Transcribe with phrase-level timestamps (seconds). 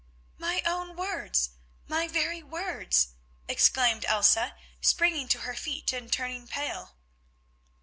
[0.39, 1.51] "My own words,
[1.87, 3.09] my very words,"
[3.47, 6.95] exclaimed Elsa, springing to her feet and turning pale.